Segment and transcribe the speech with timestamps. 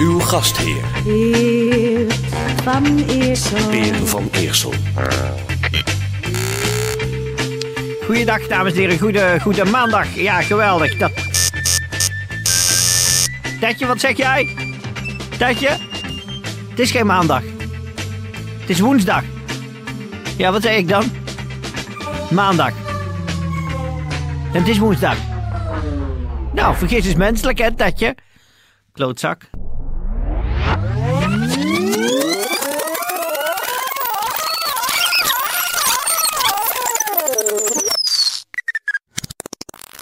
[0.00, 2.06] Uw gastheer, Beer
[2.62, 3.68] van Eersel.
[3.68, 4.72] Peer van Eersel.
[8.04, 8.98] Goeiedag, dames en heren.
[8.98, 10.14] Goede, goede maandag.
[10.14, 10.96] Ja, geweldig.
[10.98, 11.12] Dat...
[13.60, 14.56] Tetje, wat zeg jij?
[15.38, 15.68] Tetje?
[16.70, 17.42] Het is geen maandag.
[18.60, 19.22] Het is woensdag.
[20.36, 21.04] Ja, wat zeg ik dan?
[22.30, 22.72] Maandag.
[24.52, 25.16] En het is woensdag.
[26.52, 28.14] Nou, vergis is menselijk, hè, Tetje?
[28.92, 29.50] Klootzak.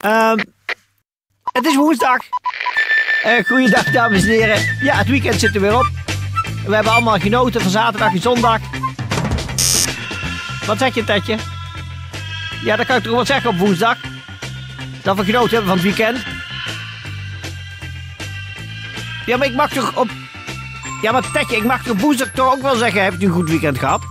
[0.00, 0.38] Ehm,
[1.52, 2.18] het is woensdag.
[3.22, 4.78] Eh goeiedag, dames en heren.
[4.80, 5.88] Ja, het weekend zit er weer op.
[6.66, 8.60] We hebben allemaal genoten van zaterdag en zondag.
[10.66, 11.36] Wat zeg je, Tetje?
[12.64, 13.96] Ja, dat kan ik toch wel zeggen op woensdag.
[15.02, 16.18] Dat we genoten hebben van het weekend.
[19.27, 20.08] Ja, maar ik mag toch op...
[21.02, 23.02] Ja, maar Tetje, ik mag toch woensdag toch ook wel zeggen...
[23.02, 24.02] Heb je een goed weekend gehad?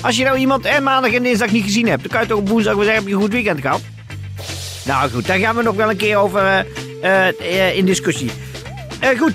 [0.00, 2.02] Als je nou iemand en maandag en dinsdag niet gezien hebt...
[2.02, 3.00] dan kan je toch op woensdag wel zeggen...
[3.02, 3.80] Heb je een goed weekend gehad?
[4.84, 6.58] Nou goed, daar gaan we nog wel een keer over eh,
[7.28, 8.30] eh, eh, in discussie.
[9.18, 9.34] Goed,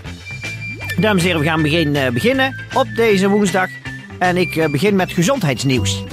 [1.00, 3.70] dames en heren, we gaan begin, beginnen op deze woensdag.
[4.20, 6.04] En ik begin met gezondheidsnieuws.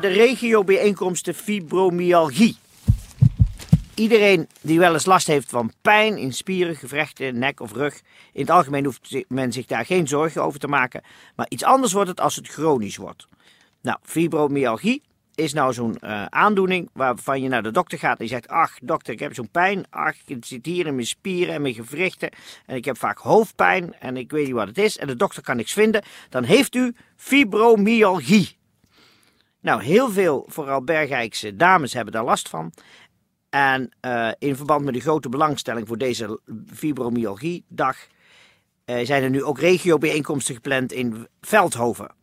[0.00, 2.56] De regiobijeenkomsten fibromyalgie.
[3.94, 8.00] Iedereen die wel eens last heeft van pijn in spieren, gewrichten, nek of rug.
[8.32, 11.02] In het algemeen hoeft men zich daar geen zorgen over te maken.
[11.36, 13.26] Maar iets anders wordt het als het chronisch wordt.
[13.82, 15.02] Nou, fibromyalgie
[15.34, 18.78] is nou zo'n eh, aandoening waarvan je naar de dokter gaat en je zegt: Ach,
[18.82, 19.84] dokter, ik heb zo'n pijn.
[19.90, 22.30] Ach, het zit hier in mijn spieren en mijn gewrichten.
[22.66, 24.98] En ik heb vaak hoofdpijn en ik weet niet wat het is.
[24.98, 26.02] En de dokter kan niks vinden.
[26.28, 28.56] Dan heeft u fibromyalgie.
[29.64, 32.72] Nou, heel veel, vooral Bergijkse dames, hebben daar last van.
[33.54, 36.40] En eh, in verband met de grote belangstelling voor deze
[36.72, 37.96] fibromyalgie-dag
[38.84, 42.14] eh, zijn er nu ook regiobijeenkomsten gepland in Veldhoven.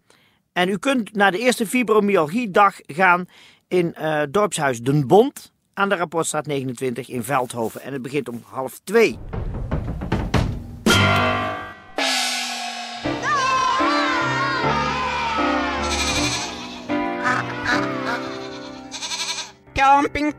[0.54, 3.26] En u kunt naar de eerste fibromyalgie-dag gaan
[3.68, 7.82] in eh, dorpshuis Den Bond aan de Rapportstraat 29 in Veldhoven.
[7.82, 9.18] En het begint om half twee.
[19.74, 20.34] Camping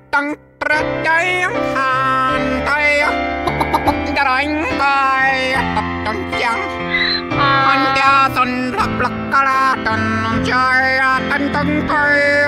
[0.72, 1.44] rất cháy
[1.75, 3.00] hàn tay
[4.16, 5.55] Đã đánh tay
[6.05, 6.60] Trần chân
[7.38, 10.00] Hàn kia xuân rập lạc Là trần
[10.44, 10.99] trời
[11.31, 12.43] Tân tân cây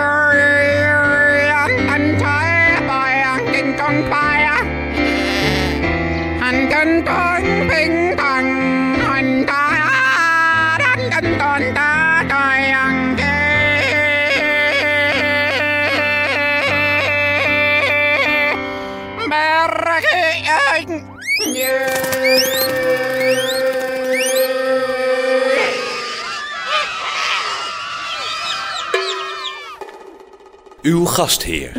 [30.85, 31.73] Uw gastheer,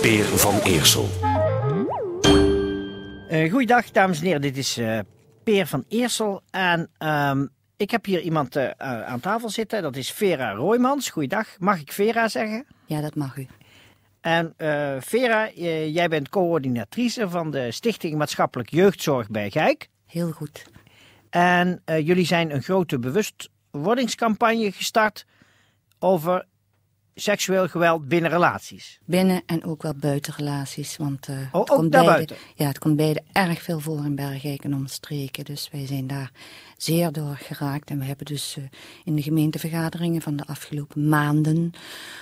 [0.00, 1.08] Peer van Eersel.
[3.28, 4.40] Eh goeiedag, dames en heren.
[4.40, 4.98] Dit is eh,
[5.44, 6.42] Peer van Eersel.
[6.50, 7.46] En ehm,
[7.76, 9.82] ik heb hier iemand eh, aan tafel zitten.
[9.82, 11.10] Dat is Vera Roymans.
[11.10, 11.46] Goeiedag.
[11.58, 12.66] Mag ik Vera zeggen?
[12.86, 13.46] Ja, dat mag u.
[14.20, 15.50] En eh, Vera,
[15.90, 19.88] jij bent coördinatrice van de Stichting Maatschappelijk Jeugdzorg bij Gijk.
[20.06, 20.64] Heel goed.
[21.30, 25.26] En eh, jullie zijn een grote bewustwordingscampagne gestart
[25.98, 26.46] over
[27.14, 28.98] seksueel geweld binnen relaties.
[29.04, 30.96] Binnen en ook wel buiten relaties.
[30.96, 32.36] Want eh, Oh, het ook komt daarbuiten?
[32.36, 35.44] beide, ja, het komt beide erg veel voor in Bergijk en omstreken.
[35.44, 36.30] Dus wij zijn daar
[36.78, 37.90] zeer door geraakt.
[37.90, 38.64] En we hebben dus eh,
[39.04, 41.72] in de gemeentevergaderingen van de afgelopen maanden,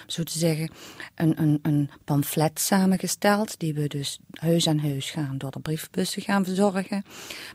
[0.06, 0.70] zo te zeggen,
[1.14, 3.58] een, een, een pamflet samengesteld.
[3.58, 7.04] Die we dus huis aan huis gaan door de brievenbussen gaan verzorgen.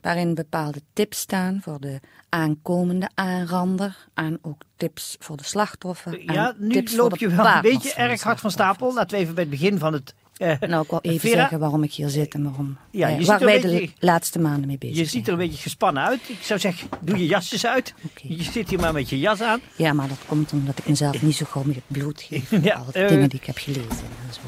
[0.02, 2.00] Waarin bepaalde tips staan voor de
[2.30, 4.08] aankomende aanrander.
[4.14, 6.34] En ook tips voor de slachtoffer.
[6.34, 8.94] Ja, nu loop je wel een beetje erg hard van stapel.
[8.94, 10.14] Laten we even bij het begin van het
[10.60, 13.26] Nou, ik wou even Vera, zeggen waarom ik hier zit en waarom, Ja, je eh,
[13.26, 15.38] waar er wij een de beetje- laatste maanden mee bezig je ziet er een zijn.
[15.38, 16.20] beetje gespannen uit.
[16.30, 17.94] Ik zou zeggen, doe je jasjes uit.
[18.22, 19.60] Je zit hier maar met je jas aan.
[19.76, 22.50] Ja, maar dat komt omdat ik mezelf niet zo gauw meer het bloed geef.
[22.64, 24.40] Ja, Al eh, de dingen die ik heb gelezen en zo.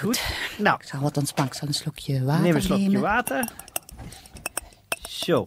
[0.00, 0.20] Goed.
[0.58, 1.52] Nou, Ik zal wat ontspannen.
[1.52, 3.00] Ik zal een slokje water neem een slokje nemen.
[3.00, 3.48] water.
[5.08, 5.46] Zo.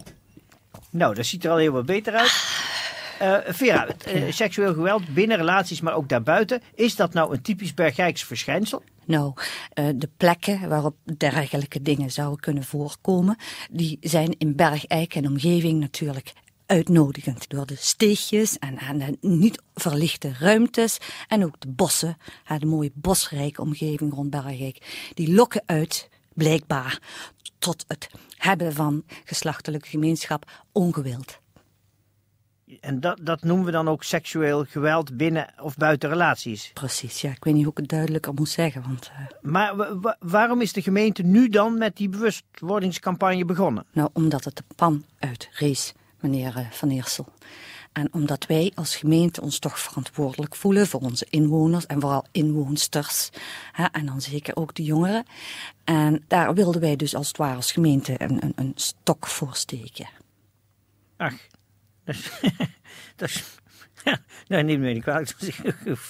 [0.90, 2.57] Nou, dat ziet er al heel wat beter uit.
[3.18, 6.62] Eh, het, eh, seksueel geweld binnen relaties, maar ook daarbuiten.
[6.74, 8.82] Is dat nou een typisch Bergijks verschijnsel?
[9.04, 9.32] Nou,
[9.72, 13.36] eh, de plekken waarop dergelijke dingen zouden kunnen voorkomen,
[13.70, 16.32] die zijn in Bergijk en omgeving natuurlijk
[16.66, 17.48] uitnodigend.
[17.48, 20.98] Door de steegjes en, de niet verlichte ruimtes
[21.28, 22.16] en ook de bossen,
[22.58, 27.00] de mooie bosrijke omgeving rond Bergijk, die lokken uit, blijkbaar,
[27.58, 31.38] tot het hebben van geslachtelijke gemeenschap ongewild.
[32.80, 36.70] En dat, dat noemen we dan ook seksueel geweld binnen of buiten relaties.
[36.74, 39.10] Precies, ja, ik weet niet hoe ik het duidelijker moet zeggen, want...
[39.16, 43.84] eh, Maar wa- wa- waarom is de gemeente nu dan met die bewustwordingscampagne begonnen?
[43.92, 47.26] Nou, omdat het de pan uitrees, meneer eh, Van Eersel.
[47.92, 53.30] En omdat wij als gemeente ons toch verantwoordelijk voelen voor onze inwoners en vooral inwoonsters.
[53.72, 55.24] Hè, en dan zeker ook de jongeren.
[55.84, 59.54] En daar wilden wij dus als het ware als gemeente een, een, een stok voor
[59.54, 60.08] steken.
[61.16, 61.34] Ach,
[64.04, 64.18] ja,
[64.48, 65.30] nou, neem me niet kwalijk.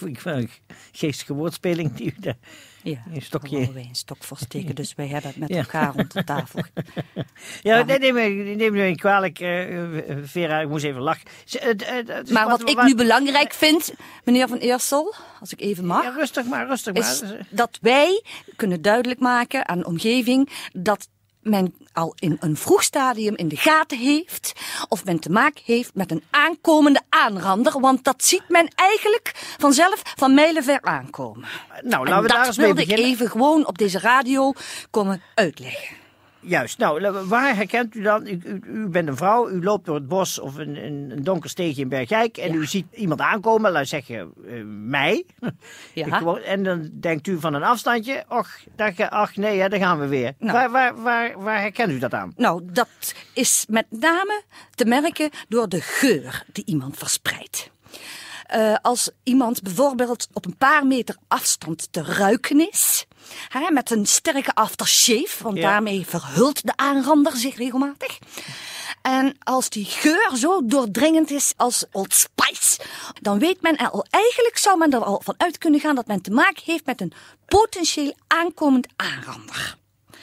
[0.04, 0.50] Ik een
[0.92, 2.36] geestige woordspeling die u daar...
[2.82, 3.72] Ja, Een stokje.
[3.72, 4.74] wij een stok voor steken.
[4.74, 5.56] Dus wij hebben het met Ja.
[5.56, 6.62] elkaar rond de tafel.
[7.62, 9.66] Ja, nee, neem me, neem me niet kwalijk, eh,
[10.22, 10.60] Vera.
[10.60, 11.26] Ik moest even lachen.
[11.44, 11.56] Z-
[12.32, 13.94] Maar wat ik nu belangrijk vind,
[14.24, 16.02] meneer Van Eersel, als ik even mag.
[16.02, 17.46] Ja, rustig maar, rustig maar.
[17.50, 18.22] dat wij
[18.56, 21.08] kunnen duidelijk maken aan de omgeving dat
[21.48, 24.52] men al in een vroeg stadium in de gaten heeft
[24.88, 30.02] of men te maken heeft met een aankomende aanrander, want dat ziet men eigenlijk vanzelf
[30.16, 31.48] van mijlenver aankomen.
[31.82, 33.12] Nou, En laten we daar dat eens mee wilde ik beginnen.
[33.12, 34.52] even gewoon op deze radio
[34.90, 35.97] komen uitleggen.
[36.40, 36.78] Juist.
[36.78, 38.26] Nou, waar herkent u dan?
[38.26, 41.24] U, u, u bent een vrouw, u loopt door het bos of een, een, een
[41.24, 42.54] donker steegje in Bergijk en Ja.
[42.58, 45.24] u ziet iemand aankomen, laat zeggen eh, mij.
[45.92, 46.06] Ja.
[46.20, 49.78] Ik en dan denkt u van een afstandje, och, daar, ga- ach nee, hè, daar
[49.80, 50.32] gaan we weer.
[50.38, 50.52] Nou.
[50.52, 52.32] Waar, waar, waar, waar herkent u dat aan?
[52.36, 54.42] Nou, dat is met name
[54.74, 57.70] te merken door de geur die iemand verspreidt.
[58.48, 63.06] Eh, als iemand bijvoorbeeld op een paar meter afstand te ruiken is,
[63.48, 65.62] hè, met een sterke aftershave, want Ja.
[65.62, 68.18] daarmee verhult de aanrander zich regelmatig.
[69.02, 72.80] En als die geur zo doordringend is als Old Spice,
[73.20, 76.22] dan weet men al, eigenlijk zou men er al van uit kunnen gaan dat men
[76.22, 77.12] te maken heeft met een
[77.46, 79.76] potentieel aankomend aanrander.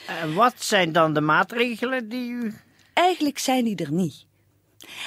[0.06, 2.54] En wat zijn dan de maatregelen die u...
[2.92, 4.24] Eigenlijk zijn die er niet.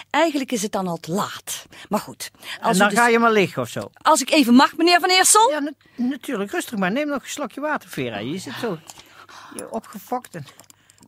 [0.10, 1.66] Eigenlijk is het dan al te laat.
[1.90, 3.90] Maar goed, En als, u dan dus- ga je maar liggen of zo.
[4.02, 5.50] als ik even mag, meneer Van Eersel.
[5.52, 6.52] Ja, na- natuurlijk.
[6.52, 6.92] Rustig maar.
[6.92, 8.18] Neem nog een slokje water, Vera.
[8.18, 8.78] Je zit zo
[9.56, 10.36] je opgefokt.
[10.36, 10.46] En...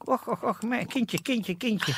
[0.05, 0.61] Och, och, och.
[0.61, 1.93] mijn Kindje, kindje, kindje.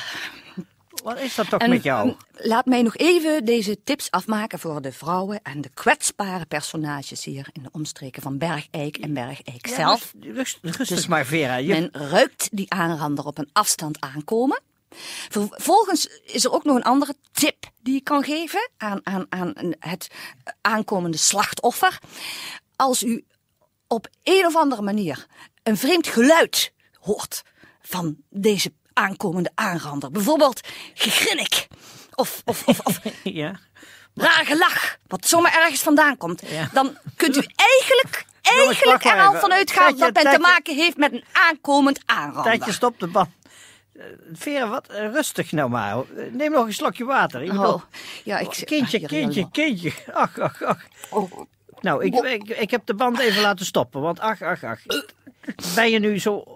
[1.02, 2.14] Wat is dat toch En, met jou?
[2.32, 7.46] Laat mij nog even deze tips afmaken voor de vrouwen en de kwetsbare personages hier
[7.52, 10.12] in de omstreken van Bergijk en Bergijk Ja, zelf.
[10.20, 11.56] rust- rust- rustig Dus maar, Vera.
[11.56, 11.68] Je...
[11.68, 14.60] Men ruikt die aanrander op een afstand aankomen.
[15.28, 19.52] Vervolgens is er ook nog een andere tip die ik kan geven aan, aan, aan
[19.78, 20.06] het
[20.60, 21.98] aankomende slachtoffer.
[22.76, 23.24] Als u
[23.88, 25.26] op een of andere manier
[25.62, 27.42] een vreemd geluid hoort
[27.82, 30.60] van deze aankomende aanrander, bijvoorbeeld
[30.94, 31.66] gegrinnik
[32.14, 33.60] of, of, of, of Ja.
[34.14, 36.68] raar gelach, wat zomaar ergens vandaan komt, Ja.
[36.72, 41.12] dan kunt u eigenlijk, eigenlijk er al van uitgaan dat men te maken heeft met
[41.12, 42.42] een aankomend aanrander.
[42.42, 43.28] Tijdje, stop de band.
[43.96, 45.96] Eh, Vera, wat eh, rustig nou maar.
[46.30, 47.42] Neem nog een slokje water.
[47.42, 47.82] Ik bedoel, Oh,
[48.24, 49.92] ja, ik kindje, hier kindje, kindje.
[50.12, 50.84] Ach, ach, ach.
[51.10, 51.32] Oh,
[51.80, 54.00] Nou, ik, ik, ik heb de band even laten stoppen.
[54.00, 54.80] Want ach, ach, ach.
[55.74, 56.53] Ben je nu zo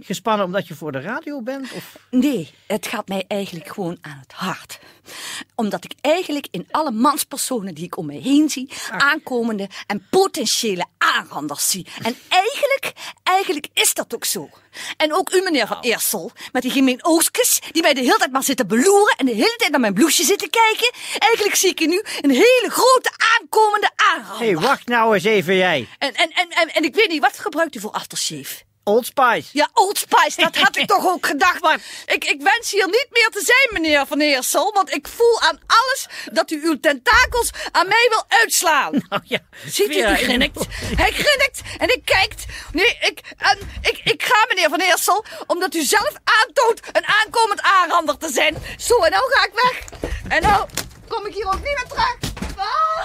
[0.00, 1.72] gespannen omdat je voor de radio bent?
[1.72, 1.96] Of...
[2.10, 4.78] Nee, het gaat mij eigenlijk gewoon aan het hart.
[5.54, 10.84] Omdat ik eigenlijk in alle manspersonen die ik om me heen zie, aankomende en potentiële
[10.98, 11.86] aanranders zie.
[12.02, 14.50] En eigenlijk, eigenlijk is dat ook zo.
[14.96, 18.32] En ook u, meneer Van Eersel, met die gemeen oostjes, die mij de hele tijd
[18.32, 20.92] maar zitten beloeren en de hele tijd naar mijn bloesje zitten kijken.
[21.18, 24.46] Eigenlijk zie ik in u een hele grote aankomende aanrander.
[24.46, 25.88] Hé, hey, wacht nou eens even jij.
[25.98, 28.64] En, en, en, en, en ik weet niet, wat gebruikt u voor aftershave?
[28.88, 29.48] Old Spice.
[29.52, 31.60] Ja, Old Spice, dat had ik toch ook gedacht.
[31.60, 34.72] Maar ik, ik wens hier niet meer te zijn, meneer Van Eersel.
[34.72, 38.94] Want ik voel aan alles dat u uw tentakels aan mij wil uitslaan.
[39.08, 39.38] Oh, ja.
[39.66, 40.66] Ziet u, hij ik- grinnikt.
[40.96, 42.44] Hij grinnikt en ik kijkt.
[42.72, 47.60] Nee, ik, en, ik, ik ga, meneer Van Eersel, omdat u zelf aantoont een aankomend
[47.62, 48.56] aanrander te zijn.
[48.78, 50.00] Zo, en nou ga ik weg.
[50.28, 50.68] En nou
[51.08, 52.16] kom ik hier ook niet meer terug.
[52.56, 53.04] Ah.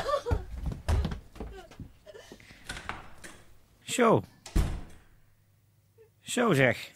[3.84, 4.22] Zo.
[6.32, 6.92] Zo zeg.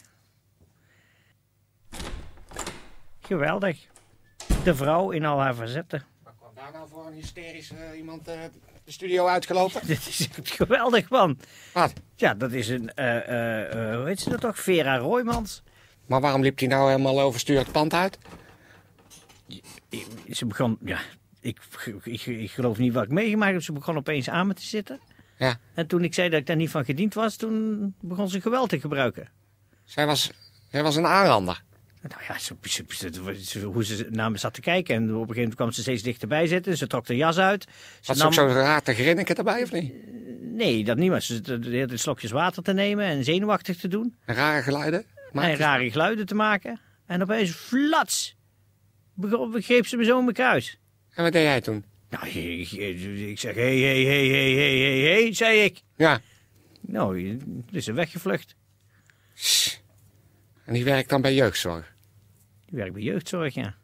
[3.20, 3.86] Geweldig.
[4.64, 6.04] De vrouw in al haar facetten.
[6.22, 8.40] Wat kwam daar nou voor een hysterisch eh, iemand eh,
[8.84, 9.86] de studio uitgelopen?
[9.86, 11.38] Dit is geweldig, man.
[11.72, 11.92] Wat?
[12.14, 14.58] Ja, dat is een, eh, hoe heet ze dat toch?
[14.58, 15.62] Vera Roymans.
[16.06, 18.18] Maar waarom liep hij nou helemaal overstuur het pand uit?
[20.30, 20.98] Ze begon, ja,
[21.40, 21.60] ik,
[22.02, 23.62] ik, ik geloof niet wat ik meegemaakt heb.
[23.62, 25.00] Ze begon opeens aan me te zitten.
[25.38, 28.40] Ja, En toen ik zei dat ik daar niet van gediend was, toen begon ze
[28.40, 29.28] geweld te gebruiken.
[29.84, 30.30] zij was,
[30.70, 31.62] zij was een aanrander.
[32.08, 32.54] Nou ja, ze-
[33.42, 34.94] ze- hoe ze naar me zat te kijken.
[34.94, 36.76] En op een gegeven moment kwam ze steeds dichterbij zitten.
[36.76, 37.62] Ze trok de jas uit.
[37.62, 37.70] Ze
[38.04, 39.92] Had ze ook zo'n raar te grinniken erbij of niet?
[40.40, 41.10] Nee, dat niet.
[41.10, 41.40] Maar ze
[41.86, 44.16] de slokjes water te nemen en zenuwachtig te doen.
[44.24, 45.04] Rare geluiden?
[45.32, 46.80] En rare geluiden te maken.
[47.06, 48.36] En opeens flats.
[49.14, 50.78] Begreep ze me zo in mijn kruis.
[51.14, 51.84] En wat deed jij toen?
[52.20, 55.82] Nou, ik, zeg, hé, hé, hé, hé, hé, hé, hé, zei ik.
[55.96, 56.20] Ja.
[56.80, 58.54] Nou, toen is ze weggevlucht.
[60.64, 61.94] En die werkt dan bij jeugdzorg.
[62.66, 63.76] Die werkt bij jeugdzorg, ja.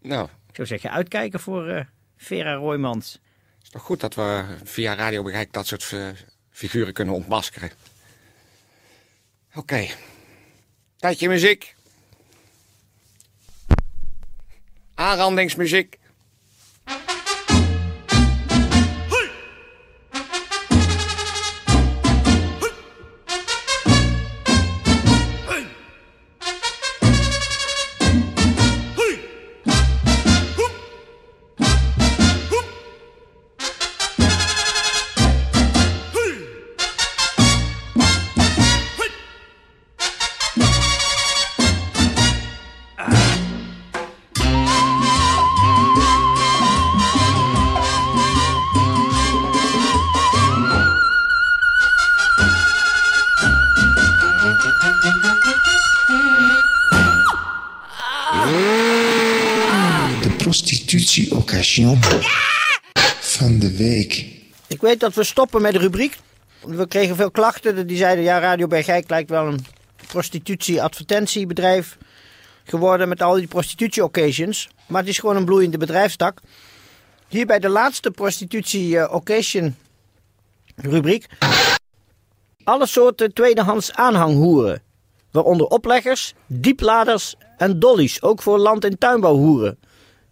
[0.00, 1.84] Nou, Ik zou zeggen, uitkijken voor eh,
[2.16, 3.20] Vera Roymans.
[3.62, 6.08] is toch goed dat we via Radio Bereik dat soort eh,
[6.50, 7.70] figuren kunnen ontmaskeren.
[9.54, 9.86] Oké.
[10.96, 11.74] Tijdje muziek.
[14.94, 15.98] Aanrandingsmuziek.
[61.12, 61.98] Prostitutie-occasion
[63.20, 64.26] van de week.
[64.66, 66.16] Ik weet dat we stoppen met de rubriek.
[66.60, 67.86] We kregen veel klachten.
[67.86, 69.64] Die zeiden, ja, Radio Bergijk lijkt wel een
[70.06, 71.98] prostitutie-advertentiebedrijf
[72.64, 74.68] geworden met al die prostitutie-occasions.
[74.86, 76.40] Maar het is gewoon een bloeiende bedrijfstak.
[77.28, 79.76] Hier bij de laatste prostitutie-occasion
[80.76, 81.26] rubriek.
[82.64, 84.82] Alle soorten tweedehands aanhanghoeren.
[85.30, 88.22] Waaronder opleggers, diepladers en dollies.
[88.22, 89.78] Ook voor land- en tuinbouwhoeren.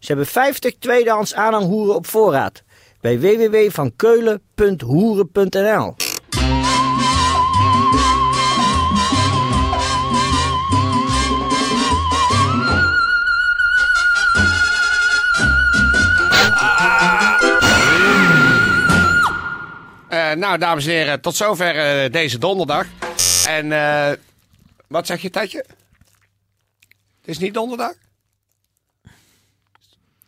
[0.01, 2.63] Ze hebben 50 tweedehands aanhanghoeren op voorraad.
[3.01, 5.95] Bij www.vankeulen.hoeren.nl
[20.09, 22.87] Eh, nou, dames en heren, tot zover eh, deze donderdag.
[23.47, 24.11] En eh,
[24.87, 25.59] wat zeg je, Tijdje?
[25.59, 27.93] Het is niet donderdag?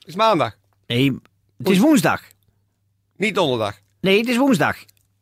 [0.03, 0.57] Het is maandag,
[0.87, 1.19] Nee,
[1.59, 2.23] het is woensdag.
[3.17, 3.81] niet donderdag.
[4.01, 4.77] Nee, het is woensdag.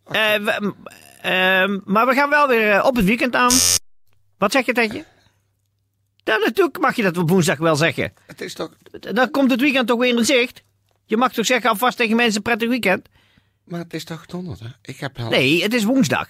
[0.04, 0.74] Eh, we-
[1.20, 3.52] ehm, maar we gaan wel weer eh, op het weekend aan.
[4.38, 5.04] Wat zeg je, Tetje?
[6.16, 8.12] Ja, natuurlijk mag je dat op woensdag wel zeggen.
[8.26, 8.70] Het is toch...
[9.00, 10.62] Dan komt het weekend toch weer in zicht.
[11.04, 13.08] Je mag toch zeggen alvast tegen mensen prettig weekend?
[13.64, 14.78] Maar het is toch donderdag?
[14.82, 15.18] Ik heb.
[15.18, 16.28] Nee, het is woensdag.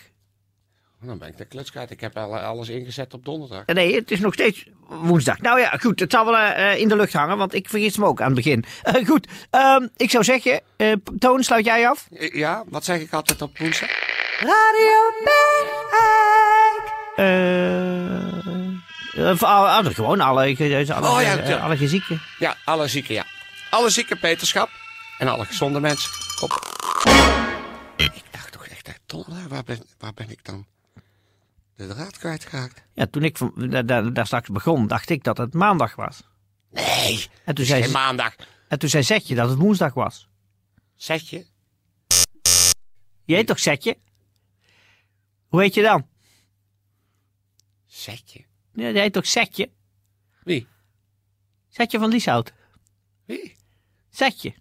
[1.03, 1.91] Dan ben ik de kluts kwijt.
[1.91, 3.67] Ik heb al alles ingezet op donderdag.
[3.67, 5.41] Nee, het is nog steeds woensdag.
[5.41, 8.05] Nou ja, goed, het zal wel eh, in de lucht hangen, want ik vergis me
[8.05, 8.65] ook aan het begin.
[8.83, 12.07] Eh, goed, ehm, ik zou zeggen, eh, Toon, sluit jij af?
[12.33, 13.91] Ja, wat zeg ik altijd op woensdag?
[14.41, 16.93] Radio Bergijk.
[17.17, 22.21] Eh, eh, alle, gewoon alle, alle, Oh ja, eh, alle gezieken.
[22.39, 23.25] Ja, alle zieken, ja.
[23.71, 24.71] Alle zieke Peterschap.
[25.19, 26.11] En alle gezonde mensen.
[26.43, 26.51] Op.
[27.97, 30.67] Ik dacht toch echt, echt donderdag, waar ben, waar ben ik dan
[31.77, 32.83] de draad kwijtgeraakt?
[32.93, 36.23] Ja, toen ik van, daar, daar, daar straks begon, dacht ik dat het maandag was.
[36.71, 38.35] Nee, En toen zei, geen maandag.
[38.69, 40.29] en toen zei Zetje dat het woensdag was.
[40.95, 41.47] Zetje?
[43.25, 43.99] Je heet toch Zetje?
[45.49, 46.09] Hoe heet je dan?
[47.87, 48.45] Zetje?
[48.73, 49.71] Ja, je heet toch Zetje?
[50.43, 50.67] Wie?
[51.69, 52.53] Zetje van Lieshout.
[53.27, 53.57] Wie?
[54.11, 54.55] Zetje.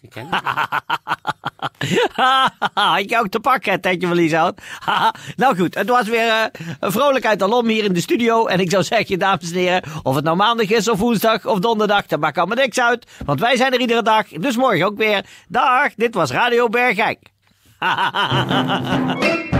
[0.00, 0.42] Ik ken hem.
[2.74, 4.60] Had je ook te pakken, Tetje van Lieshout?
[5.36, 6.44] Nou goed, het was weer eh,
[6.80, 8.46] een vrolijkheid alom hier in de studio.
[8.46, 11.58] En ik zou zeggen, dames en heren, of het nou maandag is of woensdag of
[11.58, 13.06] donderdag, dat maakt allemaal niks uit.
[13.24, 15.24] Want wij zijn er iedere dag, dus morgen ook weer.
[15.48, 17.18] Dag, dit was Radio Bergijk.